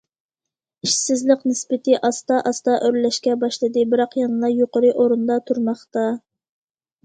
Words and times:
ئىشسىزلىق 0.87 1.43
نىسبىتى 1.49 1.99
ئاستا- 2.09 2.39
ئاستا 2.53 2.79
ئۆرلەشكە 2.87 3.37
باشلىدى، 3.45 3.87
بىراق 3.95 4.19
يەنىلا 4.25 4.53
يۇقىرى 4.57 4.93
ئورۇندا 4.99 5.41
تۇرماقتا. 5.51 6.11